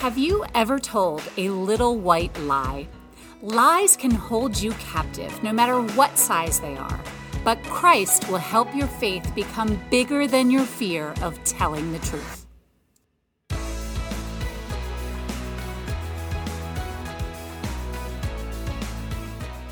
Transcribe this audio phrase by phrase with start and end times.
[0.00, 2.88] Have you ever told a little white lie?
[3.42, 7.00] Lies can hold you captive no matter what size they are,
[7.44, 12.46] but Christ will help your faith become bigger than your fear of telling the truth.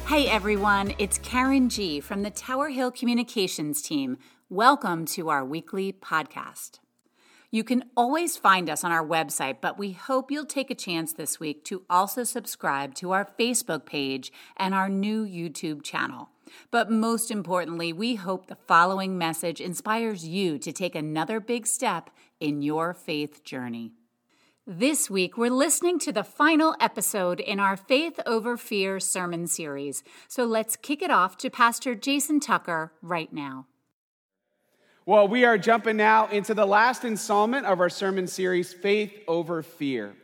[0.08, 4.18] Hey everyone, it's Karen G from the Tower Hill Communications team.
[4.50, 6.80] Welcome to our weekly podcast.
[7.50, 11.14] You can always find us on our website, but we hope you'll take a chance
[11.14, 16.28] this week to also subscribe to our Facebook page and our new YouTube channel.
[16.70, 22.10] But most importantly, we hope the following message inspires you to take another big step
[22.38, 23.92] in your faith journey.
[24.66, 30.04] This week, we're listening to the final episode in our Faith Over Fear sermon series.
[30.28, 33.64] So let's kick it off to Pastor Jason Tucker right now.
[35.08, 39.62] Well, we are jumping now into the last installment of our sermon series, Faith Over
[39.62, 40.14] Fear.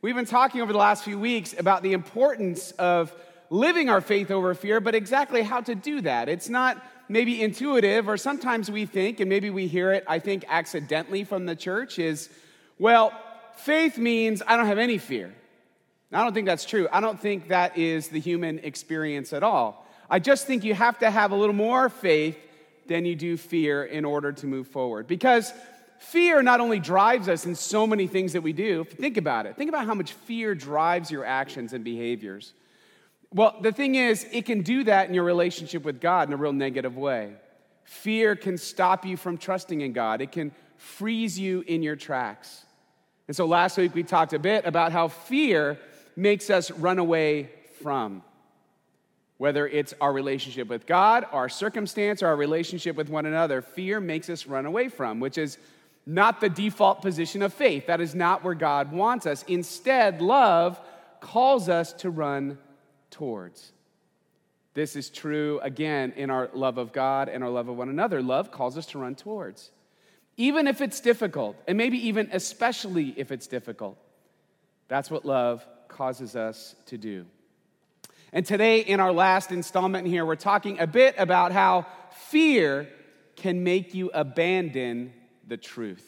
[0.00, 3.14] We've been talking over the last few weeks about the importance of
[3.50, 6.30] living our faith over fear, but exactly how to do that.
[6.30, 10.46] It's not maybe intuitive, or sometimes we think, and maybe we hear it, I think,
[10.48, 12.30] accidentally from the church, is,
[12.78, 13.12] well,
[13.56, 15.34] faith means I don't have any fear.
[16.14, 16.88] I don't think that's true.
[16.90, 19.86] I don't think that is the human experience at all.
[20.08, 22.38] I just think you have to have a little more faith
[22.90, 25.06] than you do fear in order to move forward.
[25.06, 25.52] Because
[26.00, 29.56] fear not only drives us in so many things that we do, think about it.
[29.56, 32.52] Think about how much fear drives your actions and behaviors.
[33.32, 36.36] Well, the thing is, it can do that in your relationship with God in a
[36.36, 37.34] real negative way.
[37.84, 42.64] Fear can stop you from trusting in God, it can freeze you in your tracks.
[43.28, 45.78] And so last week we talked a bit about how fear
[46.16, 47.50] makes us run away
[47.84, 48.24] from
[49.40, 53.98] whether it's our relationship with God, our circumstance, or our relationship with one another, fear
[53.98, 55.56] makes us run away from, which is
[56.04, 57.86] not the default position of faith.
[57.86, 59.42] That is not where God wants us.
[59.48, 60.78] Instead, love
[61.22, 62.58] calls us to run
[63.10, 63.72] towards.
[64.74, 68.20] This is true again in our love of God and our love of one another.
[68.20, 69.70] Love calls us to run towards.
[70.36, 73.96] Even if it's difficult, and maybe even especially if it's difficult,
[74.88, 77.24] that's what love causes us to do.
[78.32, 82.88] And today, in our last installment here, we're talking a bit about how fear
[83.34, 85.12] can make you abandon
[85.48, 86.06] the truth.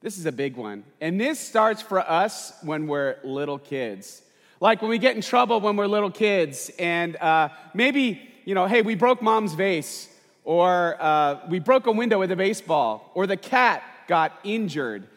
[0.00, 0.84] This is a big one.
[1.00, 4.22] And this starts for us when we're little kids.
[4.60, 8.66] Like when we get in trouble when we're little kids, and uh, maybe, you know,
[8.66, 10.08] hey, we broke mom's vase,
[10.44, 15.08] or uh, we broke a window with a baseball, or the cat got injured.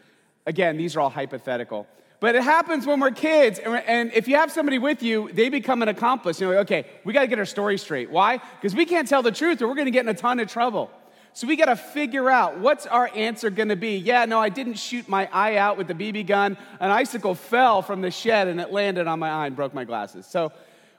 [0.45, 1.85] Again, these are all hypothetical.
[2.19, 5.83] But it happens when we're kids, and if you have somebody with you, they become
[5.83, 6.41] an accomplice.
[6.41, 8.09] You know, okay, we got to get our story straight.
[8.09, 8.37] Why?
[8.37, 10.47] Because we can't tell the truth, or we're going to get in a ton of
[10.47, 10.89] trouble.
[11.33, 13.97] So we got to figure out what's our answer going to be.
[13.97, 16.57] Yeah, no, I didn't shoot my eye out with the BB gun.
[16.79, 19.83] An icicle fell from the shed and it landed on my eye and broke my
[19.83, 20.25] glasses.
[20.25, 20.51] So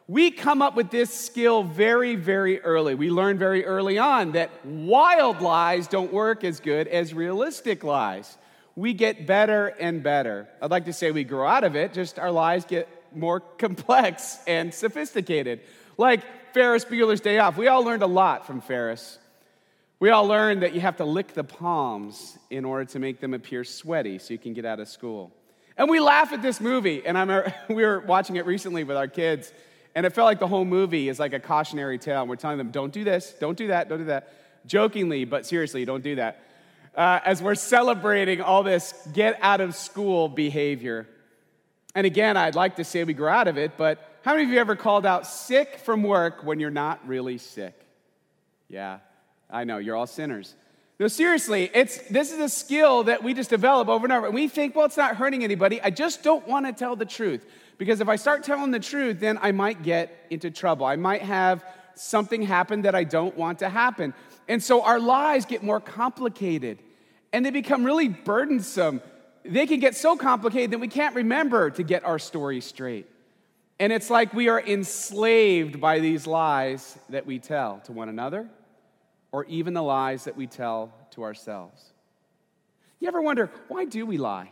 [0.06, 2.94] we come up with this skill very, very early.
[2.94, 8.38] We learn very early on that wild lies don't work as good as realistic lies
[8.78, 10.46] we get better and better.
[10.62, 14.38] I'd like to say we grow out of it, just our lives get more complex
[14.46, 15.62] and sophisticated.
[15.96, 16.22] Like
[16.54, 17.56] Ferris Bueller's Day Off.
[17.56, 19.18] We all learned a lot from Ferris.
[19.98, 23.34] We all learned that you have to lick the palms in order to make them
[23.34, 25.32] appear sweaty so you can get out of school.
[25.76, 29.08] And we laugh at this movie, and I'm, we were watching it recently with our
[29.08, 29.52] kids,
[29.96, 32.20] and it felt like the whole movie is like a cautionary tale.
[32.20, 34.32] And we're telling them, don't do this, don't do that, don't do that.
[34.66, 36.44] Jokingly, but seriously, don't do that
[36.98, 41.06] uh, as we're celebrating all this get out of school behavior.
[41.94, 44.50] And again, I'd like to say we grow out of it, but how many of
[44.50, 47.74] you ever called out sick from work when you're not really sick?
[48.68, 48.98] Yeah,
[49.48, 50.56] I know, you're all sinners.
[50.98, 54.26] No, seriously, it's, this is a skill that we just develop over and over.
[54.26, 55.80] And we think, well, it's not hurting anybody.
[55.80, 57.46] I just don't want to tell the truth.
[57.78, 60.84] Because if I start telling the truth, then I might get into trouble.
[60.84, 64.14] I might have something happen that I don't want to happen.
[64.48, 66.80] And so our lives get more complicated
[67.32, 69.02] and they become really burdensome.
[69.44, 73.06] They can get so complicated that we can't remember to get our story straight.
[73.80, 78.48] And it's like we are enslaved by these lies that we tell to one another,
[79.30, 81.92] or even the lies that we tell to ourselves.
[82.98, 84.50] You ever wonder, why do we lie?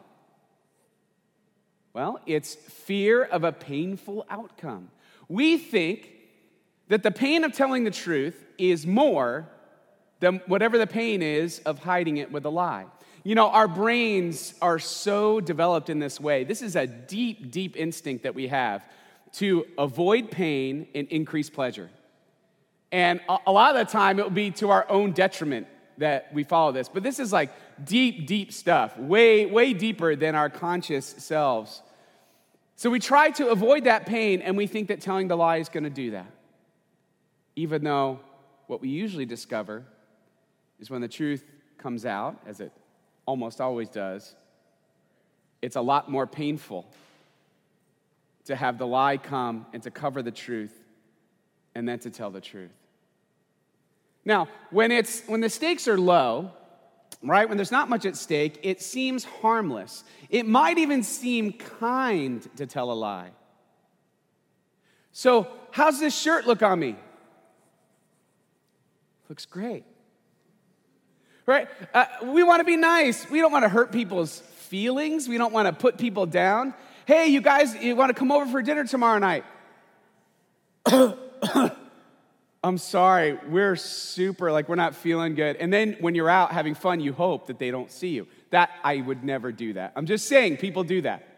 [1.93, 4.90] Well, it's fear of a painful outcome.
[5.29, 6.12] We think
[6.88, 9.49] that the pain of telling the truth is more
[10.20, 12.86] than whatever the pain is of hiding it with a lie.
[13.22, 16.44] You know, our brains are so developed in this way.
[16.44, 18.84] This is a deep, deep instinct that we have
[19.32, 21.90] to avoid pain and increase pleasure.
[22.92, 25.66] And a lot of the time, it will be to our own detriment.
[25.98, 27.50] that we follow this, but this is like
[27.84, 31.82] deep, deep stuff, way, way deeper than our conscious selves.
[32.76, 35.69] So we try to avoid that pain, and we think that telling the lie is
[35.69, 36.30] going to do that.
[37.54, 38.20] Even though
[38.66, 39.84] what we usually discover
[40.81, 41.44] is when the truth
[41.78, 42.73] comes out, as it
[43.26, 44.34] almost always does,
[45.62, 46.87] it's a lot more painful
[48.44, 50.73] to have the lie come and to cover the truth
[51.75, 52.70] and then to tell the truth.
[54.25, 56.52] Now, when, it's, when the stakes are low,
[57.22, 60.05] right, when there's not much at stake, it seems harmless.
[60.31, 63.31] It might even seem kind to tell a lie.
[65.12, 66.96] So, how's this shirt look on me?
[69.29, 69.84] Looks great.
[71.46, 71.69] Right?
[71.94, 73.31] Uh, we want to be nice.
[73.31, 75.28] We don't want to hurt people's feelings.
[75.28, 76.75] We don't want to put people down.
[77.06, 79.44] Hey, you guys, you want to come over for dinner tomorrow night?
[82.64, 85.54] I'm sorry, we're super, like, we're not feeling good.
[85.54, 88.26] And then when you're out having fun, you hope that they don't see you.
[88.50, 89.93] That, I would never do that.
[89.94, 91.28] I'm just saying, people do that.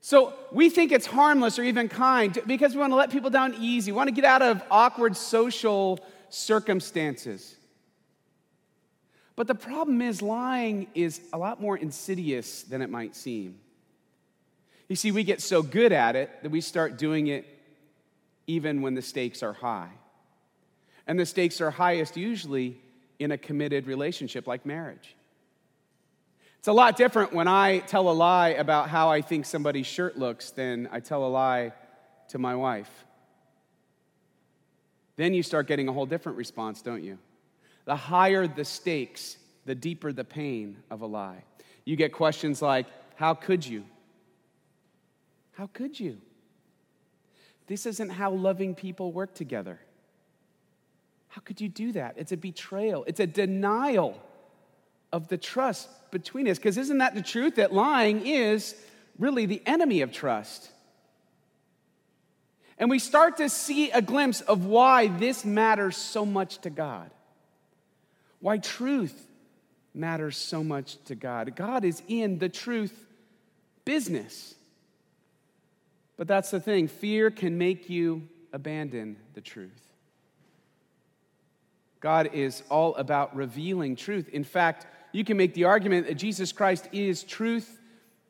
[0.00, 3.56] So we think it's harmless or even kind because we want to let people down
[3.58, 3.90] easy.
[3.90, 5.98] We want to get out of awkward social
[6.28, 7.56] circumstances.
[9.40, 13.58] But the problem is, lying is a lot more insidious than it might seem.
[14.86, 17.46] You see, we get so good at it that we start doing it
[18.46, 19.92] even when the stakes are high.
[21.06, 22.82] And the stakes are highest usually
[23.18, 25.16] in a committed relationship like marriage.
[26.58, 30.18] It's a lot different when I tell a lie about how I think somebody's shirt
[30.18, 31.72] looks than I tell a lie
[32.28, 33.06] to my wife.
[35.16, 37.16] Then you start getting a whole different response, don't you?
[37.84, 41.44] The higher the stakes, the deeper the pain of a lie.
[41.84, 42.86] You get questions like,
[43.16, 43.84] How could you?
[45.52, 46.18] How could you?
[47.66, 49.78] This isn't how loving people work together.
[51.28, 52.14] How could you do that?
[52.16, 54.20] It's a betrayal, it's a denial
[55.12, 56.58] of the trust between us.
[56.58, 57.56] Because isn't that the truth?
[57.56, 58.74] That lying is
[59.18, 60.70] really the enemy of trust.
[62.78, 67.10] And we start to see a glimpse of why this matters so much to God,
[68.40, 69.26] why truth
[69.94, 71.54] matters so much to God.
[71.56, 73.06] God is in the truth
[73.84, 74.54] business.
[76.16, 79.70] But that's the thing fear can make you abandon the truth.
[82.00, 84.28] God is all about revealing truth.
[84.30, 87.78] In fact, you can make the argument that Jesus Christ is truth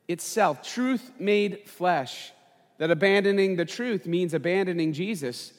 [0.09, 2.33] itself, truth made flesh.
[2.79, 5.51] That abandoning the truth means abandoning Jesus.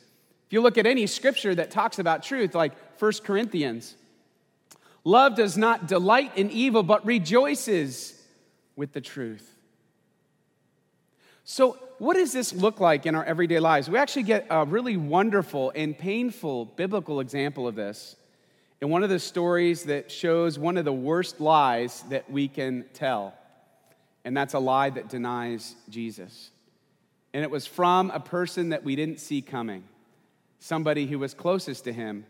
[0.48, 3.96] If you look at any scripture that talks about truth, like 1 Corinthians,
[5.04, 8.20] love does not delight in evil, but rejoices
[8.76, 9.48] with the truth.
[11.44, 13.90] So, what does this look like in our everyday lives?
[13.90, 18.16] We actually get a really wonderful and painful biblical example of this
[18.82, 22.86] in one of the stories that shows one of the worst lies that we can
[22.94, 23.36] tell.
[24.26, 26.52] And that's a lie that denies Jesus.
[27.34, 29.84] And it was from a person that we didn't see coming,
[30.60, 32.26] somebody who was closest to him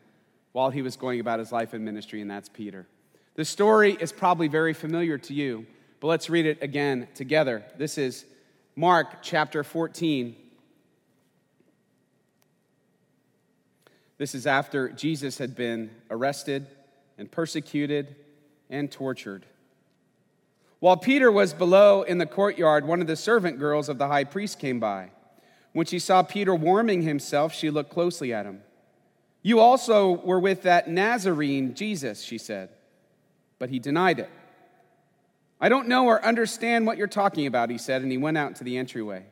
[0.51, 2.88] while he was going about his life and ministry, and that's Peter.
[3.36, 5.65] The story is probably very familiar to you,
[6.00, 7.63] but let's read it again together.
[7.77, 8.25] This is
[8.75, 10.36] Mark chapter 14.
[14.18, 16.68] This is after Jesus had been arrested
[17.18, 18.15] and persecuted
[18.69, 19.45] and tortured.
[20.80, 24.23] While Peter was below in the courtyard, one of the servant girls of the high
[24.23, 25.11] priest came by.
[25.73, 28.61] When she saw Peter warming himself, she looked closely at him.
[29.42, 32.69] You also were with that Nazarene, Jesus, she said.
[33.60, 34.30] But he denied it.
[35.60, 38.56] I don't know or understand what you're talking about, he said, and he went out
[38.57, 39.26] to the entryway.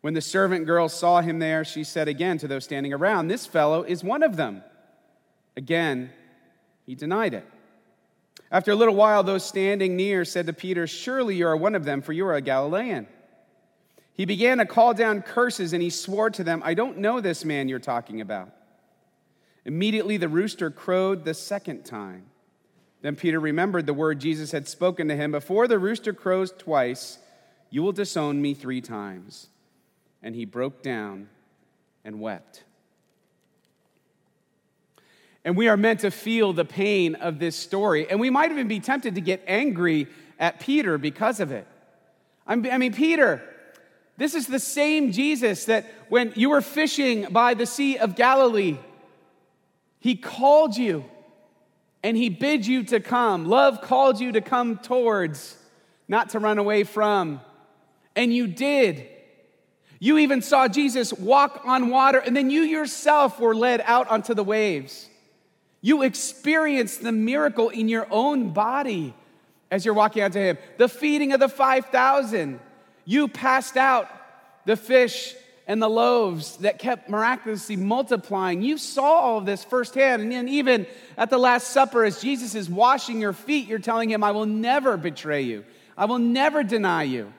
[0.00, 3.46] When the servant girl saw him there, she said again to those standing around, This
[3.46, 4.62] fellow is one of them.
[5.56, 6.10] Again,
[6.84, 7.46] he denied it.
[8.50, 11.84] After a little while, those standing near said to Peter, Surely you are one of
[11.84, 13.08] them, for you are a Galilean.
[14.12, 17.44] He began to call down curses, and he swore to them, I don't know this
[17.44, 18.50] man you're talking about.
[19.66, 22.22] Immediately the rooster crowed the second time.
[23.02, 27.18] Then Peter remembered the word Jesus had spoken to him Before the rooster crows twice,
[27.68, 29.48] you will disown me three times.
[30.22, 31.28] And he broke down
[32.04, 32.62] and wept.
[35.44, 38.08] And we are meant to feel the pain of this story.
[38.08, 40.06] And we might even be tempted to get angry
[40.38, 41.66] at Peter because of it.
[42.46, 43.42] I mean, Peter,
[44.16, 48.78] this is the same Jesus that when you were fishing by the Sea of Galilee,
[50.00, 51.04] he called you
[52.02, 53.46] and he bids you to come.
[53.46, 55.56] Love called you to come towards,
[56.06, 57.40] not to run away from.
[58.14, 59.08] And you did.
[59.98, 64.34] You even saw Jesus walk on water, and then you yourself were led out onto
[64.34, 65.08] the waves.
[65.80, 69.14] You experienced the miracle in your own body
[69.70, 70.58] as you're walking out to Him.
[70.76, 72.60] The feeding of the 5,000.
[73.04, 74.08] You passed out
[74.64, 75.34] the fish
[75.66, 78.62] and the loaves that kept miraculously multiplying.
[78.62, 80.22] You saw all of this firsthand.
[80.22, 84.08] And then, even at the Last Supper, as Jesus is washing your feet, you're telling
[84.08, 85.64] him, I will never betray you,
[85.96, 87.32] I will never deny you.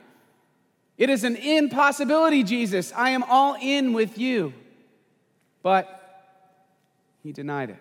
[0.98, 2.92] It is an impossibility, Jesus.
[2.96, 4.54] I am all in with you.
[5.62, 5.94] But
[7.22, 7.78] he denied it.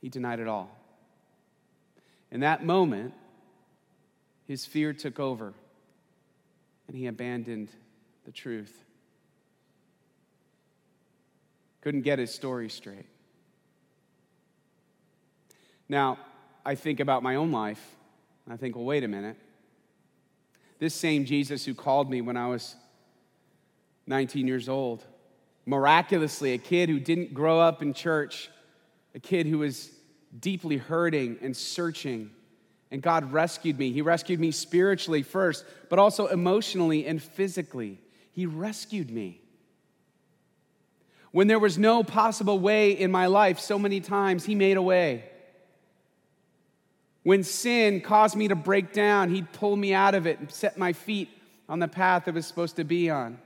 [0.00, 0.70] He denied it all.
[2.30, 3.12] In that moment,
[4.48, 5.52] his fear took over
[6.88, 7.68] and he abandoned
[8.24, 8.83] the truth.
[11.84, 13.04] Couldn't get his story straight.
[15.86, 16.18] Now,
[16.64, 17.94] I think about my own life,
[18.46, 19.36] and I think, well, wait a minute.
[20.78, 22.74] This same Jesus who called me when I was
[24.06, 25.04] 19 years old,
[25.66, 28.48] miraculously, a kid who didn't grow up in church,
[29.14, 29.90] a kid who was
[30.40, 32.30] deeply hurting and searching,
[32.90, 33.92] and God rescued me.
[33.92, 38.00] He rescued me spiritually first, but also emotionally and physically.
[38.32, 39.42] He rescued me.
[41.34, 44.82] When there was no possible way in my life, so many times He made a
[44.82, 45.24] way.
[47.24, 50.78] When sin caused me to break down, He'd pull me out of it and set
[50.78, 51.28] my feet
[51.68, 53.40] on the path I was supposed to be on.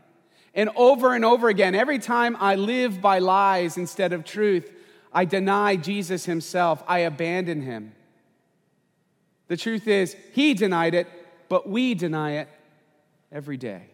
[0.55, 4.71] And over and over again, every time I live by lies instead of truth,
[5.11, 7.95] I deny Jesus Himself, I abandon Him.
[9.47, 11.07] The truth is, He denied it,
[11.49, 12.49] but we deny it
[13.33, 13.85] every day.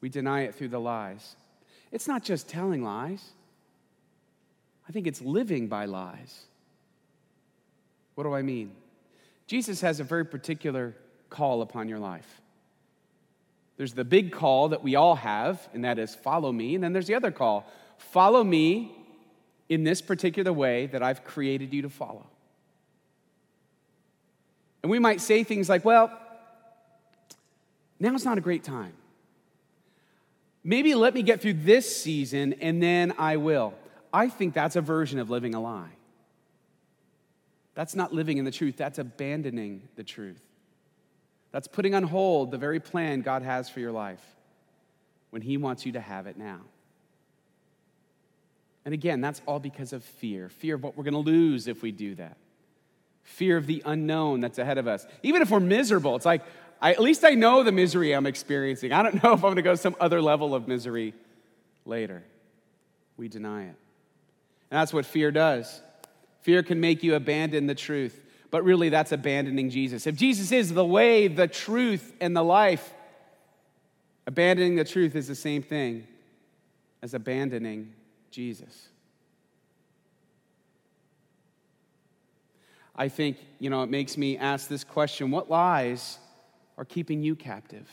[0.00, 1.36] We deny it through the lies.
[1.92, 3.24] It's not just telling lies,
[4.88, 6.46] I think it's living by lies.
[8.14, 8.72] What do I mean?
[9.46, 10.96] Jesus has a very particular
[11.28, 12.40] call upon your life.
[13.76, 16.74] There's the big call that we all have, and that is follow me.
[16.74, 17.66] And then there's the other call
[17.98, 18.92] follow me
[19.68, 22.26] in this particular way that I've created you to follow.
[24.82, 26.10] And we might say things like, well,
[27.98, 28.92] now's not a great time.
[30.62, 33.74] Maybe let me get through this season and then I will.
[34.12, 35.92] I think that's a version of living a lie.
[37.74, 40.42] That's not living in the truth, that's abandoning the truth.
[41.52, 44.22] That's putting on hold the very plan God has for your life
[45.30, 46.60] when He wants you to have it now.
[48.84, 51.82] And again, that's all because of fear fear of what we're going to lose if
[51.82, 52.36] we do that,
[53.22, 55.06] fear of the unknown that's ahead of us.
[55.22, 56.42] Even if we're miserable, it's like,
[56.80, 58.92] I, at least I know the misery I'm experiencing.
[58.92, 61.14] I don't know if I'm going to go some other level of misery
[61.84, 62.22] later.
[63.16, 63.76] We deny it.
[64.70, 65.82] And that's what fear does.
[66.40, 68.18] Fear can make you abandon the truth,
[68.50, 70.06] but really that's abandoning Jesus.
[70.06, 72.94] If Jesus is the way, the truth, and the life,
[74.26, 76.06] abandoning the truth is the same thing
[77.02, 77.92] as abandoning
[78.30, 78.88] Jesus.
[82.96, 86.18] I think, you know, it makes me ask this question what lies
[86.80, 87.86] are keeping you captive?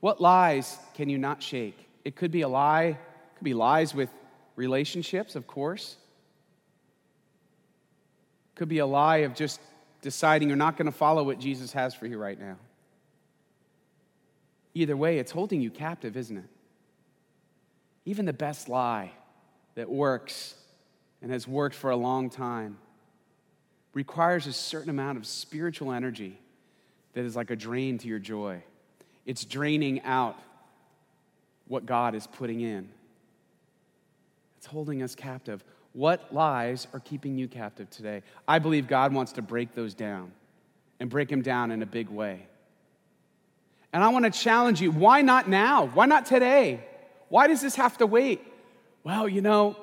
[0.00, 1.76] What lies can you not shake?
[2.02, 2.98] It could be a lie, it
[3.36, 4.08] could be lies with
[4.56, 5.98] relationships, of course.
[8.54, 9.60] It could be a lie of just
[10.00, 12.56] deciding you're not going to follow what Jesus has for you right now.
[14.72, 16.48] Either way, it's holding you captive, isn't it?
[18.06, 19.12] Even the best lie
[19.74, 20.54] that works
[21.20, 22.78] and has worked for a long time
[23.96, 26.38] requires a certain amount of spiritual energy
[27.14, 28.62] that is like a drain to your joy.
[29.24, 30.38] It's draining out
[31.66, 32.90] what God is putting in.
[34.58, 35.64] It's holding us captive.
[35.94, 38.22] What lies are keeping you captive today?
[38.46, 40.30] I believe God wants to break those down
[41.00, 42.46] and break them down in a big way.
[43.94, 45.86] And I want to challenge you why not now?
[45.86, 46.84] Why not today?
[47.30, 48.46] Why does this have to wait?
[49.04, 49.74] Well, you know,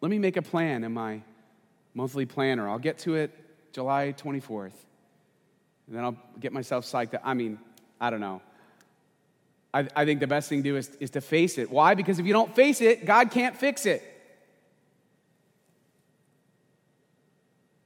[0.00, 1.22] let me make a plan in my
[1.94, 2.68] monthly planner.
[2.68, 3.32] I'll get to it
[3.72, 4.72] July 24th.
[5.86, 7.58] And then I'll get myself psyched I mean,
[8.00, 8.42] I don't know.
[9.72, 11.70] I, I think the best thing to do is, is to face it.
[11.70, 11.94] Why?
[11.94, 14.02] Because if you don't face it, God can't fix it.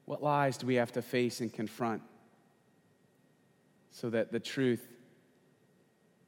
[0.07, 2.03] What lies do we have to face and confront
[3.91, 4.87] so that the truth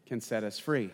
[0.06, 0.90] can set us free?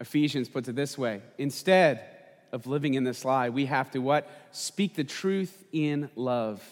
[0.00, 2.04] Ephesians puts it this way instead
[2.52, 4.28] of living in this lie, we have to what?
[4.52, 6.62] Speak the truth in love.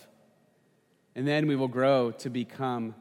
[1.14, 2.94] And then we will grow to become,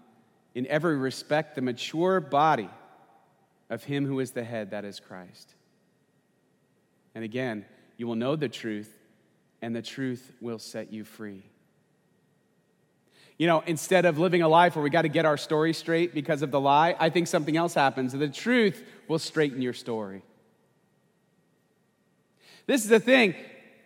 [0.54, 2.70] in every respect, the mature body
[3.70, 5.56] of Him who is the head, that is Christ.
[7.16, 7.66] And again,
[7.98, 8.92] you will know the truth,
[9.62, 11.44] and the truth will set you free.
[13.38, 16.14] You know, instead of living a life where we got to get our story straight
[16.14, 18.14] because of the lie, I think something else happens.
[18.14, 20.22] The truth will straighten your story.
[22.68, 23.36] This is the thing.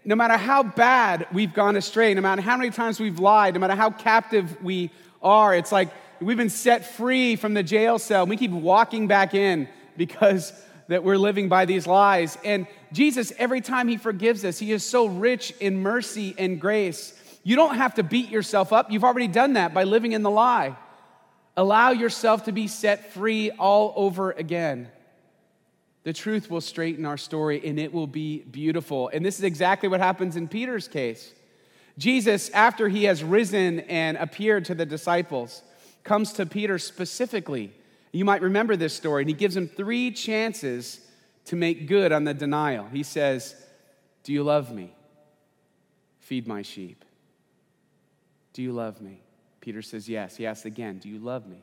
[0.05, 3.59] No matter how bad we've gone astray, no matter how many times we've lied, no
[3.59, 5.89] matter how captive we are, it's like
[6.21, 8.25] we've been set free from the jail cell.
[8.25, 10.53] We keep walking back in because
[10.87, 12.37] that we're living by these lies.
[12.43, 17.13] And Jesus, every time he forgives us, he is so rich in mercy and grace.
[17.47, 18.91] You don't have to beat yourself up.
[18.91, 20.75] You've already done that by living in the lie.
[21.55, 24.89] Allow yourself to be set free all over again.
[26.03, 29.09] The truth will straighten our story and it will be beautiful.
[29.13, 31.33] And this is exactly what happens in Peter's case.
[31.97, 35.61] Jesus, after he has risen and appeared to the disciples,
[36.03, 37.71] comes to Peter specifically.
[38.11, 40.99] You might remember this story, and he gives him three chances
[41.45, 42.87] to make good on the denial.
[42.91, 43.55] He says,
[44.25, 44.93] Do you love me?
[46.19, 47.05] Feed my sheep.
[48.57, 49.21] Do you love me?
[49.61, 50.35] Peter says, Yes.
[50.35, 51.61] He asks again, Do you love me?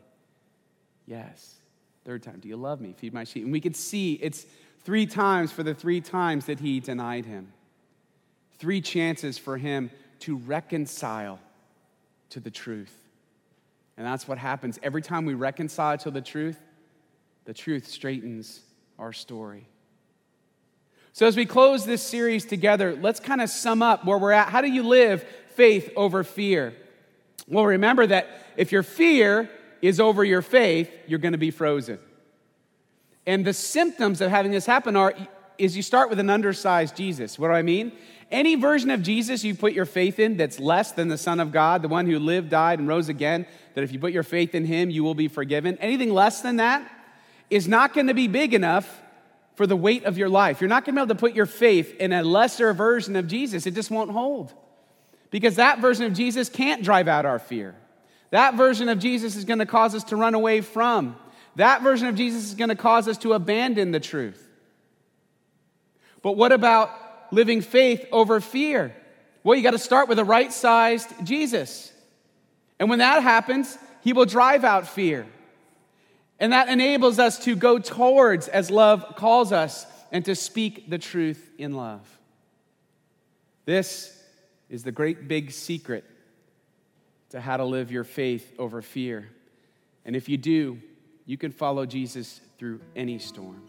[1.06, 1.56] Yes.
[2.04, 2.94] Third time, do you love me?
[2.96, 3.42] Feed my sheep.
[3.42, 4.46] And we could see it's
[4.84, 7.52] three times for the three times that he denied him.
[8.58, 11.40] Three chances for him to reconcile
[12.30, 12.96] to the truth.
[13.96, 14.78] And that's what happens.
[14.80, 16.60] Every time we reconcile to the truth,
[17.44, 18.60] the truth straightens
[19.00, 19.66] our story.
[21.12, 24.50] So, as we close this series together, let's kind of sum up where we're at.
[24.50, 25.24] How do you live
[25.56, 26.74] faith over fear?
[27.46, 29.50] Well, remember that if your fear
[29.82, 31.98] is over your faith, you're going to be frozen.
[33.26, 35.14] And the symptoms of having this happen are
[35.56, 37.38] is you start with an undersized Jesus.
[37.38, 37.92] What do I mean?
[38.30, 41.52] Any version of Jesus you put your faith in that's less than the Son of
[41.52, 44.54] God, the one who lived, died, and rose again, that if you put your faith
[44.54, 45.78] in him, you will be forgiven.
[45.78, 46.90] Anything less than that
[47.50, 49.02] is not going to be big enough
[49.54, 50.60] for the weight of your life.
[50.60, 53.28] You're not going to be able to put your faith in a lesser version of
[53.28, 53.66] Jesus.
[53.66, 54.52] It just won't hold.
[55.34, 57.74] Because that version of Jesus can't drive out our fear.
[58.30, 61.16] That version of Jesus is going to cause us to run away from.
[61.56, 64.40] That version of Jesus is going to cause us to abandon the truth.
[66.22, 66.88] But what about
[67.32, 68.94] living faith over fear?
[69.42, 71.92] Well, you got to start with a right sized Jesus.
[72.78, 75.26] And when that happens, he will drive out fear.
[76.38, 80.98] And that enables us to go towards as love calls us and to speak the
[80.98, 82.08] truth in love.
[83.64, 84.16] This
[84.68, 86.04] is the great big secret
[87.30, 89.28] to how to live your faith over fear.
[90.04, 90.80] And if you do,
[91.26, 93.62] you can follow Jesus through any storm.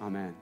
[0.00, 0.34] Amen.